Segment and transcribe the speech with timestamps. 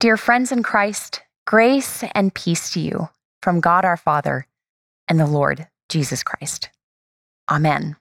[0.00, 3.10] Dear friends in Christ, grace and peace to you
[3.42, 4.46] from God our Father
[5.08, 6.70] and the Lord Jesus Christ.
[7.50, 7.96] Amen.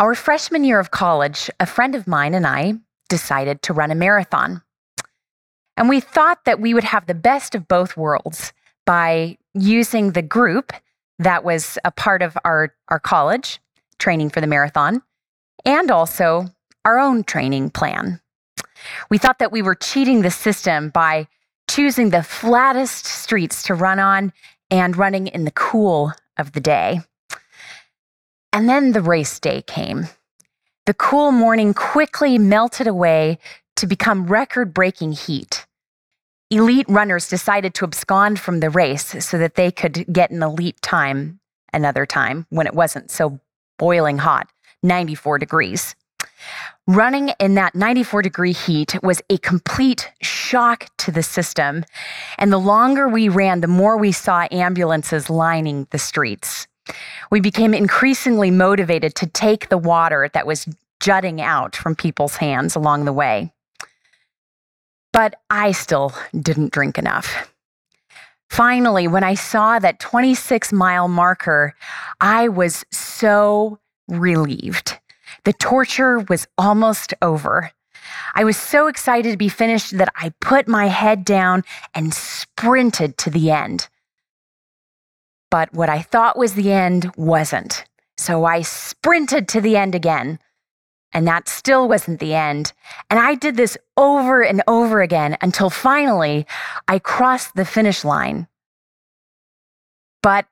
[0.00, 2.74] Our freshman year of college, a friend of mine and I
[3.08, 4.62] decided to run a marathon.
[5.76, 8.52] And we thought that we would have the best of both worlds
[8.84, 10.72] by using the group
[11.20, 13.60] that was a part of our, our college
[14.00, 15.02] training for the marathon
[15.64, 16.46] and also
[16.84, 18.20] our own training plan.
[19.10, 21.28] We thought that we were cheating the system by
[21.68, 24.32] choosing the flattest streets to run on
[24.70, 27.00] and running in the cool of the day.
[28.52, 30.08] And then the race day came.
[30.86, 33.38] The cool morning quickly melted away
[33.76, 35.66] to become record breaking heat.
[36.50, 40.80] Elite runners decided to abscond from the race so that they could get an elite
[40.82, 41.40] time
[41.72, 43.40] another time when it wasn't so
[43.78, 44.48] boiling hot,
[44.82, 45.94] 94 degrees.
[46.86, 51.84] Running in that 94 degree heat was a complete shock to the system.
[52.38, 56.66] And the longer we ran, the more we saw ambulances lining the streets.
[57.30, 60.66] We became increasingly motivated to take the water that was
[61.00, 63.52] jutting out from people's hands along the way.
[65.12, 67.52] But I still didn't drink enough.
[68.48, 71.74] Finally, when I saw that 26 mile marker,
[72.20, 73.78] I was so
[74.08, 74.98] relieved.
[75.44, 77.72] The torture was almost over.
[78.34, 83.18] I was so excited to be finished that I put my head down and sprinted
[83.18, 83.88] to the end.
[85.50, 87.84] But what I thought was the end wasn't.
[88.16, 90.38] So I sprinted to the end again.
[91.12, 92.72] And that still wasn't the end.
[93.10, 96.46] And I did this over and over again until finally
[96.88, 98.46] I crossed the finish line.
[100.22, 100.46] But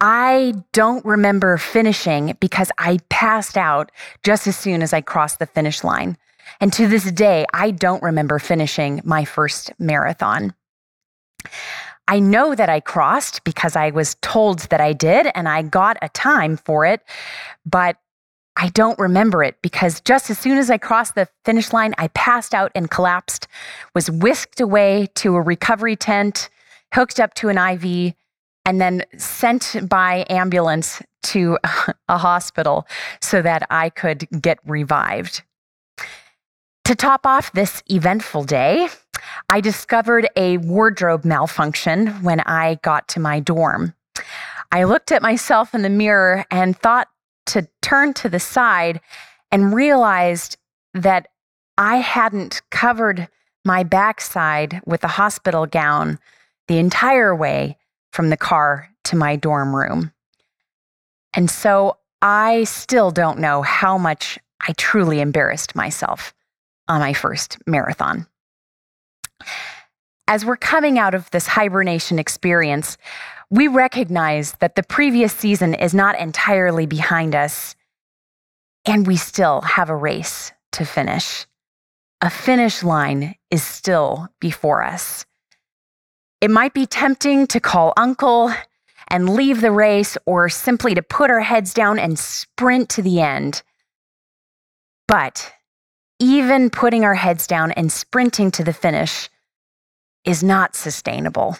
[0.00, 3.90] I don't remember finishing because I passed out
[4.22, 6.18] just as soon as I crossed the finish line.
[6.60, 10.54] And to this day, I don't remember finishing my first marathon.
[12.08, 15.96] I know that I crossed because I was told that I did and I got
[16.02, 17.00] a time for it,
[17.64, 17.96] but
[18.56, 22.08] I don't remember it because just as soon as I crossed the finish line, I
[22.08, 23.48] passed out and collapsed,
[23.94, 26.48] was whisked away to a recovery tent,
[26.94, 28.14] hooked up to an IV,
[28.66, 31.56] and then sent by ambulance to
[32.08, 32.86] a hospital
[33.22, 35.42] so that I could get revived.
[36.84, 38.88] To top off this eventful day,
[39.48, 43.94] I discovered a wardrobe malfunction when I got to my dorm.
[44.70, 47.08] I looked at myself in the mirror and thought
[47.46, 49.00] to turn to the side
[49.50, 50.58] and realized
[50.94, 51.28] that
[51.78, 53.28] I hadn't covered
[53.64, 56.18] my backside with a hospital gown
[56.68, 57.78] the entire way
[58.16, 60.10] from the car to my dorm room.
[61.34, 66.32] And so I still don't know how much I truly embarrassed myself
[66.88, 68.26] on my first marathon.
[70.26, 72.96] As we're coming out of this hibernation experience,
[73.50, 77.76] we recognize that the previous season is not entirely behind us,
[78.86, 81.46] and we still have a race to finish.
[82.22, 85.26] A finish line is still before us.
[86.40, 88.52] It might be tempting to call uncle
[89.08, 93.20] and leave the race or simply to put our heads down and sprint to the
[93.20, 93.62] end.
[95.08, 95.52] But
[96.18, 99.28] even putting our heads down and sprinting to the finish
[100.24, 101.56] is not sustainable.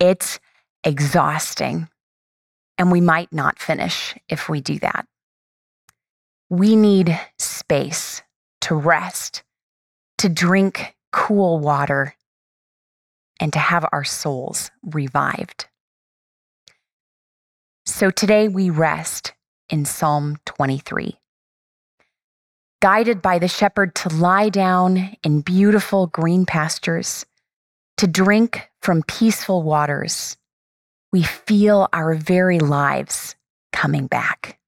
[0.00, 0.40] It's
[0.82, 1.88] exhausting,
[2.78, 5.06] and we might not finish if we do that.
[6.50, 8.22] We need space
[8.62, 9.42] to rest,
[10.18, 12.14] to drink cool water,
[13.44, 15.66] and to have our souls revived.
[17.84, 19.34] So today we rest
[19.68, 21.18] in Psalm 23.
[22.80, 27.26] Guided by the shepherd to lie down in beautiful green pastures,
[27.98, 30.38] to drink from peaceful waters,
[31.12, 33.36] we feel our very lives
[33.74, 34.58] coming back.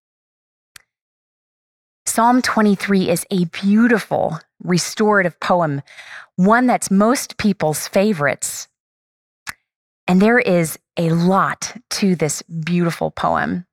[2.05, 5.83] Psalm 23 is a beautiful restorative poem,
[6.37, 8.69] one that's most people's favorites.
[10.09, 13.67] And there is a lot to this beautiful poem.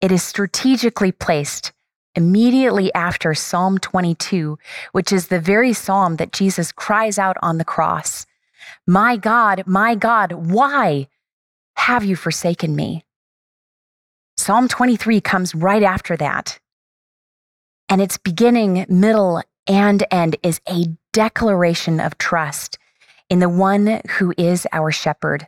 [0.00, 1.72] It is strategically placed
[2.14, 4.58] immediately after Psalm 22,
[4.92, 8.26] which is the very psalm that Jesus cries out on the cross
[8.86, 11.08] My God, my God, why
[11.76, 13.04] have you forsaken me?
[14.36, 16.58] Psalm 23 comes right after that
[17.92, 22.78] and its beginning, middle, and end is a declaration of trust
[23.28, 25.46] in the one who is our shepherd,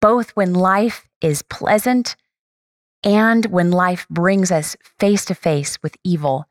[0.00, 2.16] both when life is pleasant
[3.02, 6.46] and when life brings us face to face with evil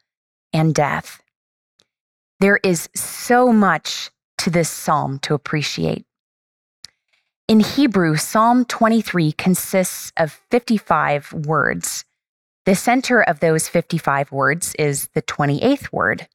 [0.54, 1.24] and death.
[2.40, 6.06] There is so much to this psalm to appreciate.
[7.48, 12.06] In Hebrew, Psalm 23 consists of 55 words.
[12.66, 16.28] The center of those 55 words is the 28th word,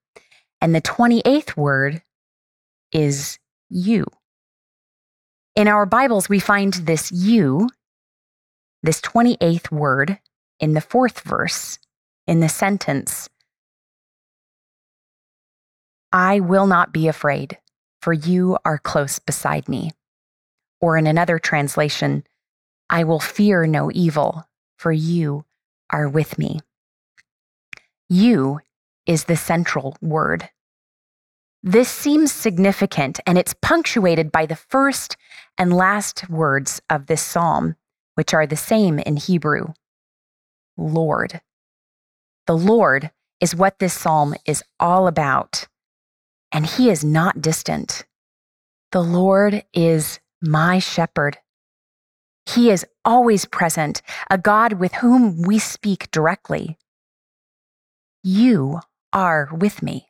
[0.61, 2.03] and the 28th word
[2.93, 3.39] is
[3.71, 4.05] you.
[5.57, 7.71] In our Bibles, we find this you,
[8.83, 10.19] this 28th word,
[10.61, 11.79] in the fourth verse,
[12.27, 13.29] in the sentence
[16.13, 17.59] I will not be afraid,
[18.01, 19.93] for you are close beside me.
[20.81, 22.25] Or in another translation,
[22.89, 24.47] I will fear no evil,
[24.77, 25.45] for you
[25.91, 26.61] are with me.
[28.09, 28.61] You
[29.07, 30.49] is the central word.
[31.63, 35.17] This seems significant, and it's punctuated by the first
[35.57, 37.75] and last words of this psalm,
[38.15, 39.73] which are the same in Hebrew
[40.77, 41.41] Lord.
[42.47, 45.67] The Lord is what this psalm is all about,
[46.53, 48.07] and He is not distant.
[48.93, 51.39] The Lord is my shepherd.
[52.55, 54.01] He is always present,
[54.31, 56.79] a God with whom we speak directly.
[58.23, 58.81] You
[59.13, 60.09] are with me.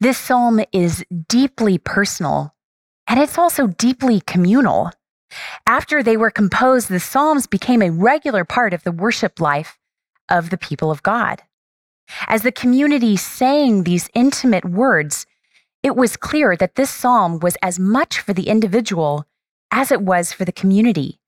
[0.00, 2.54] This psalm is deeply personal
[3.06, 4.90] and it's also deeply communal.
[5.66, 9.78] After they were composed, the Psalms became a regular part of the worship life
[10.28, 11.42] of the people of God.
[12.26, 15.26] As the community sang these intimate words,
[15.82, 19.26] it was clear that this psalm was as much for the individual
[19.70, 21.18] as it was for the community.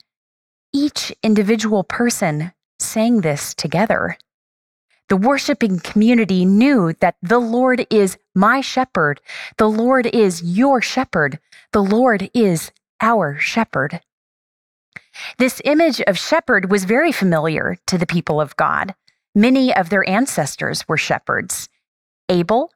[0.73, 4.17] Each individual person sang this together.
[5.09, 9.21] The worshiping community knew that the Lord is my shepherd.
[9.59, 11.41] The Lord is your shepherd.
[11.73, 12.71] The Lord is
[13.01, 14.01] our shepherd.
[15.39, 18.95] This image of shepherd was very familiar to the people of God.
[19.35, 21.69] Many of their ancestors were shepherds
[22.29, 22.71] Abel,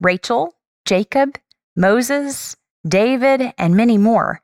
[0.00, 0.54] Rachel,
[0.86, 1.38] Jacob,
[1.76, 2.56] Moses,
[2.88, 4.40] David, and many more.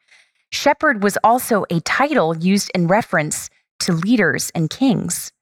[0.53, 3.51] Shepherd was also a title used in reference
[3.81, 5.33] to leaders and kings.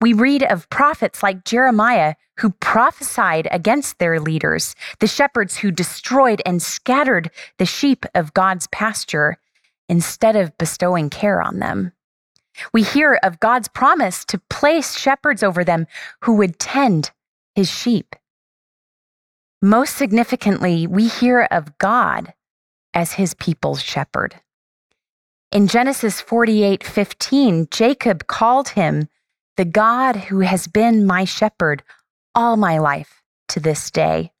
[0.00, 6.42] We read of prophets like Jeremiah who prophesied against their leaders, the shepherds who destroyed
[6.44, 9.38] and scattered the sheep of God's pasture
[9.88, 11.92] instead of bestowing care on them.
[12.72, 15.86] We hear of God's promise to place shepherds over them
[16.22, 17.10] who would tend
[17.54, 18.16] his sheep.
[19.62, 22.34] Most significantly, we hear of God
[22.92, 24.40] as his people's shepherd.
[25.52, 29.08] In Genesis 48 15, Jacob called him
[29.56, 31.82] the God who has been my shepherd
[32.34, 34.32] all my life to this day.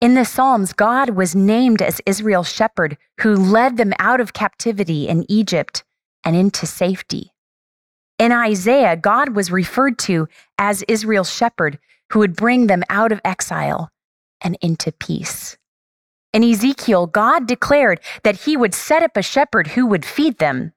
[0.00, 5.08] In the Psalms, God was named as Israel's shepherd who led them out of captivity
[5.08, 5.84] in Egypt
[6.22, 7.32] and into safety.
[8.18, 11.78] In Isaiah, God was referred to as Israel's shepherd
[12.12, 13.90] who would bring them out of exile
[14.40, 15.56] and into peace.
[16.38, 20.72] In Ezekiel, God declared that he would set up a shepherd who would feed them.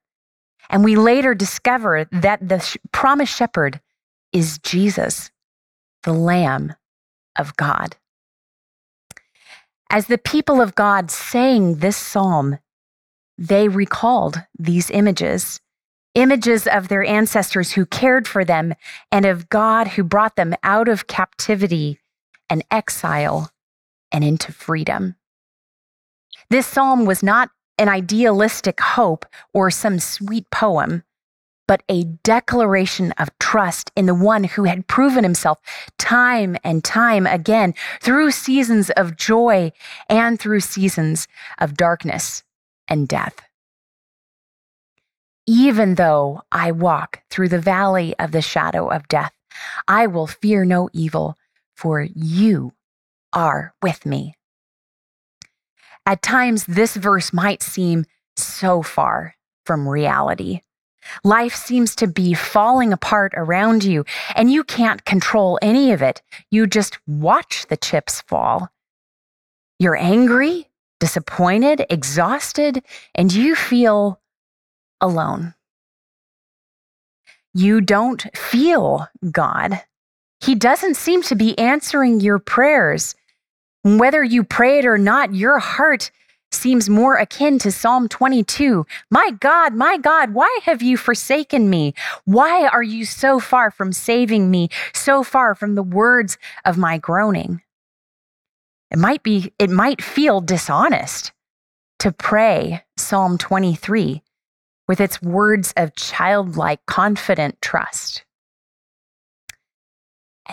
[0.72, 3.80] And we later discover that the sh- promised shepherd
[4.34, 5.30] is Jesus,
[6.02, 6.74] the Lamb
[7.38, 7.96] of God.
[9.92, 12.58] As the people of God sang this psalm,
[13.38, 15.62] they recalled these images
[16.16, 18.74] images of their ancestors who cared for them
[19.12, 22.00] and of God who brought them out of captivity
[22.50, 23.52] and exile
[24.12, 25.18] and into freedom.
[26.51, 31.03] This psalm was not an idealistic hope or some sweet poem,
[31.65, 35.62] but a declaration of trust in the one who had proven himself
[35.98, 39.72] time and time again through seasons of joy
[40.10, 41.25] and through seasons
[41.58, 42.43] of darkness
[42.86, 43.39] and death.
[45.48, 49.31] Even though I walk through the valley of the shadow of death,
[49.88, 51.38] I will fear no evil,
[51.77, 52.74] for you
[53.31, 54.36] are with me.
[56.05, 58.05] At times, this verse might seem
[58.36, 60.62] so far from reality.
[61.24, 64.05] Life seems to be falling apart around you,
[64.36, 66.22] and you can't control any of it.
[66.50, 68.70] You just watch the chips fall.
[69.79, 72.84] You're angry, disappointed, exhausted,
[73.15, 74.20] and you feel
[75.00, 75.55] alone.
[77.53, 79.81] You don't feel God.
[80.39, 83.15] He doesn't seem to be answering your prayers.
[83.83, 86.11] Whether you pray it or not, your heart
[86.51, 88.85] seems more akin to Psalm 22.
[89.09, 91.93] My God, my God, why have you forsaken me?
[92.25, 96.97] Why are you so far from saving me, so far from the words of my
[96.97, 97.61] groaning?
[98.91, 101.31] It might be, it might feel dishonest
[102.00, 104.21] to pray Psalm 23
[104.88, 108.25] with its words of childlike, confident trust.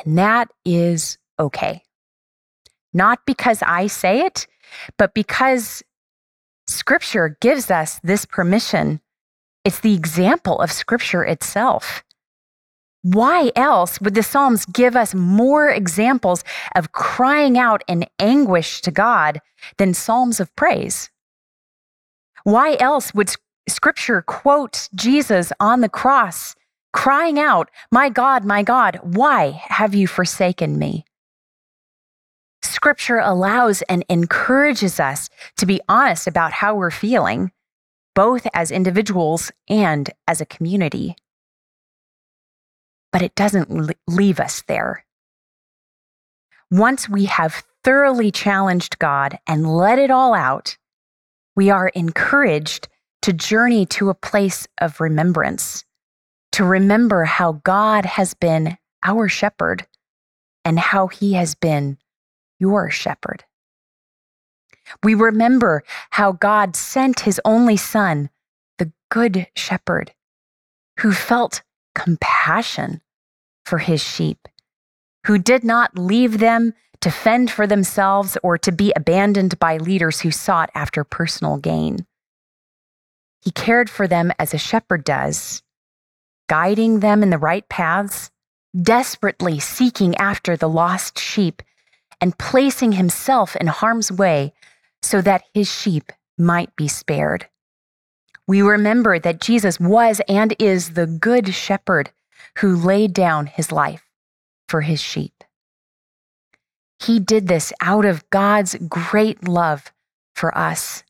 [0.04, 1.82] And that is okay.
[2.92, 4.46] Not because I say it,
[4.96, 5.82] but because
[6.66, 9.00] Scripture gives us this permission.
[9.64, 12.04] It's the example of Scripture itself.
[13.02, 18.90] Why else would the Psalms give us more examples of crying out in anguish to
[18.90, 19.40] God
[19.78, 21.10] than Psalms of praise?
[22.44, 23.34] Why else would
[23.68, 26.54] Scripture quote Jesus on the cross
[26.92, 31.04] crying out, My God, my God, why have you forsaken me?
[32.62, 37.52] Scripture allows and encourages us to be honest about how we're feeling,
[38.14, 41.16] both as individuals and as a community.
[43.12, 45.04] But it doesn't leave us there.
[46.70, 50.76] Once we have thoroughly challenged God and let it all out,
[51.56, 52.88] we are encouraged
[53.22, 55.84] to journey to a place of remembrance
[56.52, 59.86] to remember how God has been our shepherd
[60.64, 61.98] and how he has been
[62.58, 63.44] your shepherd.
[65.02, 68.30] We remember how God sent his only son,
[68.78, 70.12] the good shepherd,
[71.00, 71.62] who felt
[71.94, 73.02] compassion
[73.64, 74.48] for his sheep,
[75.26, 80.20] who did not leave them to fend for themselves or to be abandoned by leaders
[80.20, 82.06] who sought after personal gain.
[83.42, 85.62] He cared for them as a shepherd does
[86.48, 88.30] guiding them in the right paths,
[88.80, 91.62] desperately seeking after the lost sheep,
[92.20, 94.52] and placing himself in harm's way
[95.02, 97.48] so that his sheep might be spared.
[98.46, 102.10] We remember that Jesus was and is the good shepherd
[102.58, 104.04] who laid down his life
[104.68, 105.44] for his sheep.
[107.00, 109.92] He did this out of God's great love
[110.34, 111.04] for us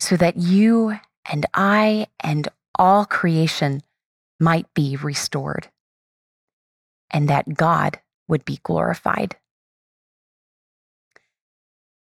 [0.00, 0.98] so that you
[1.30, 3.82] and I and all creation
[4.40, 5.68] might be restored
[7.10, 9.36] and that God would be glorified.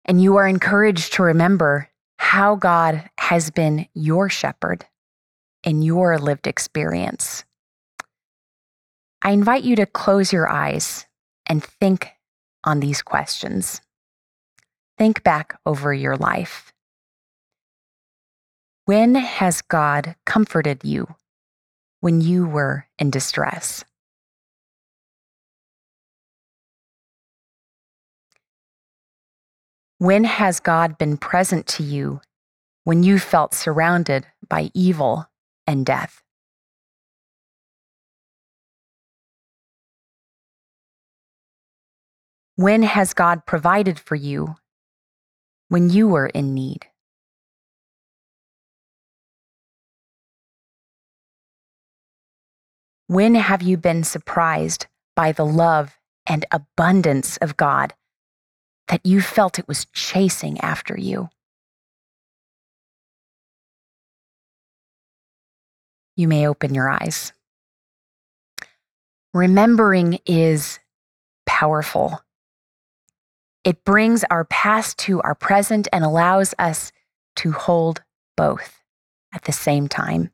[0.05, 4.85] And you are encouraged to remember how God has been your shepherd
[5.63, 7.43] in your lived experience.
[9.21, 11.05] I invite you to close your eyes
[11.45, 12.09] and think
[12.63, 13.81] on these questions.
[14.97, 16.71] Think back over your life.
[18.85, 21.15] When has God comforted you
[22.01, 23.85] when you were in distress.
[30.01, 32.21] When has God been present to you
[32.85, 35.29] when you felt surrounded by evil
[35.67, 36.23] and death?
[42.55, 44.55] When has God provided for you
[45.69, 46.87] when you were in need?
[53.05, 57.93] When have you been surprised by the love and abundance of God
[58.91, 61.29] that you felt it was chasing after you?
[66.17, 67.31] You may open your eyes.
[69.33, 70.79] Remembering is
[71.45, 72.21] powerful.
[73.63, 76.91] It brings our past to our present and allows us
[77.37, 78.03] to hold
[78.35, 78.81] both
[79.33, 80.31] at the same time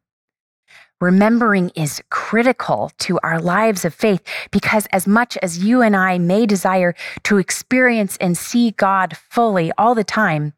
[1.00, 6.18] remembering is critical to our lives of faith because, as much as you and I
[6.18, 10.54] may desire to experience and see God fully all the time,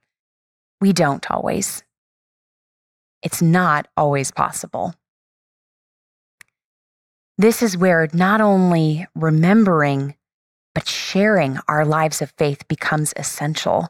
[0.81, 1.83] we don't always.
[3.21, 4.93] It's not always possible.
[7.37, 10.15] This is where not only remembering,
[10.73, 13.89] but sharing our lives of faith becomes essential.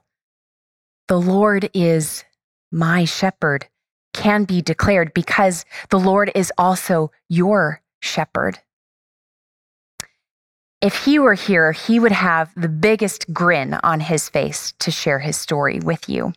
[1.08, 2.24] The Lord is
[2.72, 3.68] my shepherd
[4.14, 8.60] can be declared because the Lord is also your shepherd.
[10.82, 15.20] If he were here, he would have the biggest grin on his face to share
[15.20, 16.34] his story with you.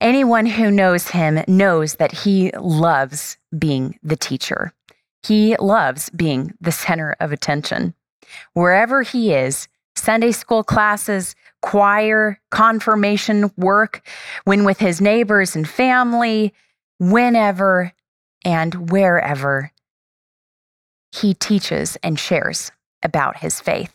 [0.00, 4.72] Anyone who knows him knows that he loves being the teacher.
[5.22, 7.94] He loves being the center of attention.
[8.52, 14.06] Wherever he is, Sunday school classes, choir, confirmation work,
[14.44, 16.52] when with his neighbors and family,
[16.98, 17.92] whenever
[18.44, 19.72] and wherever
[21.12, 23.92] he teaches and shares about his faith.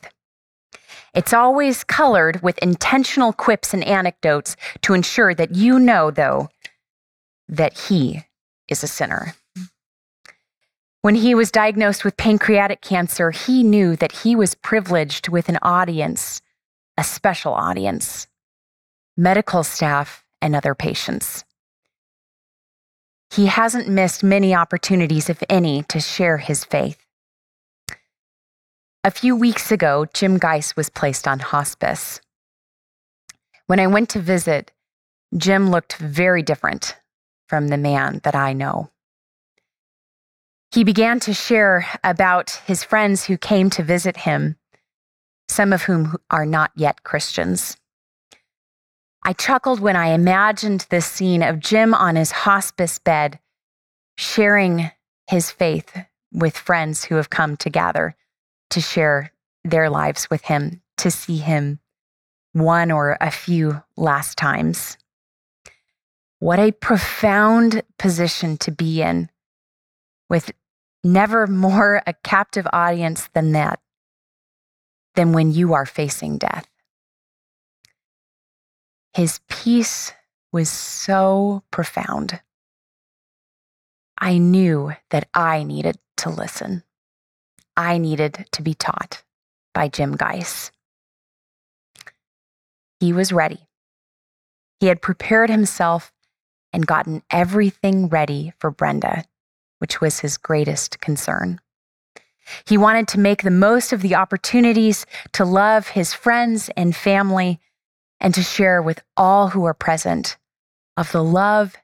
[1.13, 6.49] It's always colored with intentional quips and anecdotes to ensure that you know, though,
[7.49, 8.23] that he
[8.67, 9.33] is a sinner.
[11.01, 15.57] When he was diagnosed with pancreatic cancer, he knew that he was privileged with an
[15.61, 16.41] audience,
[16.97, 18.27] a special audience,
[19.15, 21.43] medical staff, and other patients.
[23.31, 27.05] He hasn't missed many opportunities, if any, to share his faith.
[29.03, 32.19] A few weeks ago, Jim Geis was placed on hospice.
[33.67, 34.71] When I went to visit,
[35.35, 36.95] Jim looked very different
[37.47, 38.89] from the man that I know.
[40.71, 44.57] He began to share about his friends who came to visit him,
[45.49, 47.77] some of whom are not yet Christians.
[49.23, 53.39] I chuckled when I imagined this scene of Jim on his hospice bed,
[54.17, 54.91] sharing
[55.29, 55.97] his faith
[56.31, 58.15] with friends who have come to gather
[58.69, 59.31] to share
[59.63, 61.79] their lives with him, to see him
[62.53, 64.97] one or a few last times.
[66.39, 69.29] What a profound position to be in
[70.29, 70.51] with
[71.03, 73.79] never more a captive audience than that,
[75.17, 76.69] than when you are facing death.
[79.15, 80.13] His peace
[80.53, 82.39] was so profound.
[84.19, 86.83] I knew that I needed to listen.
[87.75, 89.23] I needed to be taught
[89.73, 90.71] by Jim Geis.
[92.99, 93.67] He was ready.
[94.79, 96.13] He had prepared himself
[96.71, 99.25] and gotten everything ready for Brenda,
[99.79, 101.59] which was his greatest concern.
[102.65, 107.59] He wanted to make the most of the opportunities to love his friends and family
[108.19, 110.37] and to share with all who are present
[110.95, 111.75] of the love,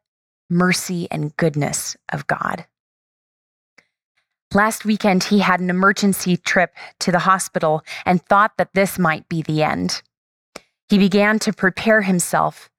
[0.50, 2.66] mercy, and goodness of God.
[4.54, 9.28] Last weekend, he had an emergency trip to the hospital and thought that this might
[9.28, 10.04] be the end.
[10.90, 12.70] He began to prepare himself,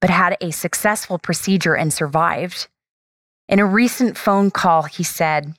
[0.00, 2.68] but had a successful procedure and survived.
[3.48, 5.54] In a recent phone call, he said,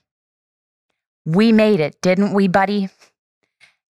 [1.26, 2.90] We made it, didn't we, buddy?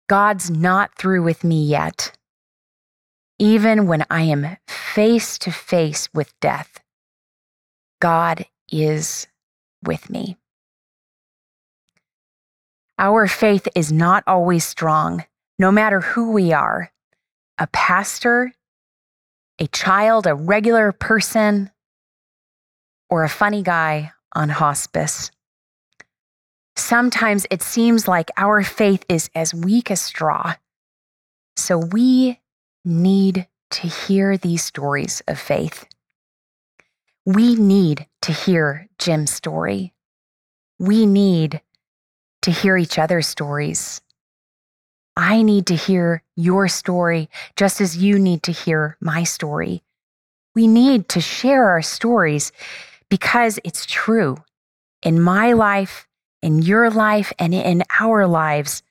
[0.08, 2.16] God's not through with me yet.
[3.40, 6.80] Even when I am face to face with death,
[8.00, 9.28] God is
[9.84, 10.38] with me.
[13.00, 15.26] Our faith is not always strong,
[15.58, 16.92] no matter who we are
[17.60, 18.52] a pastor,
[19.60, 21.70] a child, a regular person,
[23.10, 25.32] or a funny guy on hospice.
[26.76, 30.56] Sometimes it seems like our faith is as weak as straw.
[31.56, 32.40] So we
[32.84, 35.86] need to hear these stories of faith.
[37.26, 39.94] We need to hear Jim's story.
[40.80, 41.62] We need
[42.42, 44.02] to hear each other's stories.
[45.16, 49.84] I need to hear your story just as you need to hear my story.
[50.56, 52.52] We need to share our stories
[53.10, 54.38] because it's true.
[55.04, 56.08] In my life,
[56.44, 58.84] in your life, and in our lives,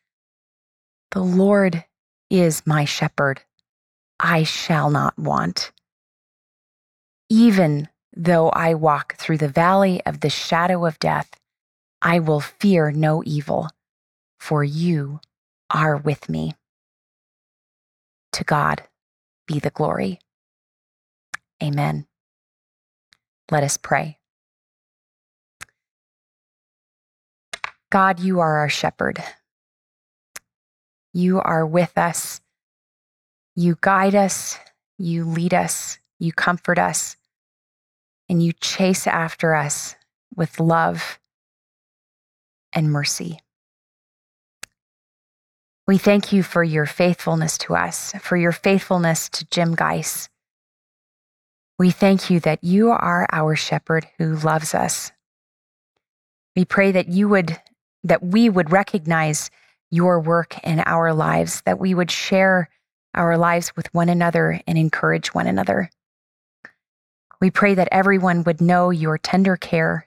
[1.11, 1.85] the Lord
[2.31, 3.43] is my shepherd.
[4.19, 5.71] I shall not want.
[7.29, 11.31] Even though I walk through the valley of the shadow of death,
[12.01, 13.69] I will fear no evil,
[14.41, 15.21] for you
[15.71, 16.55] are with me.
[18.33, 18.83] To God
[19.47, 20.21] be the glory.
[21.63, 22.07] Amen.
[23.51, 24.19] Let us pray.
[27.93, 29.23] God, you are our shepherd.
[31.13, 32.41] You are with us.
[33.55, 34.59] You guide us.
[34.97, 35.99] You lead us.
[36.19, 37.19] You comfort us.
[38.31, 39.95] And you chase after us
[40.35, 41.21] with love
[42.73, 43.39] and mercy.
[45.87, 50.31] We thank you for your faithfulness to us, for your faithfulness to Jim Geis.
[51.79, 55.13] We thank you that you are our shepherd who loves us.
[56.57, 57.61] We pray that you would
[58.05, 59.51] that we would recognize
[59.91, 62.69] your work in our lives, that we would share
[63.15, 65.91] our lives with one another and encourage one another.
[67.41, 70.07] We pray that everyone would know your tender care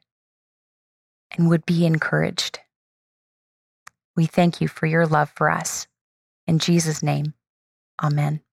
[1.38, 2.60] and would be encouraged.
[4.16, 5.88] We thank you for your love for us.
[6.48, 7.34] In Jesus' name,
[8.02, 8.45] amen.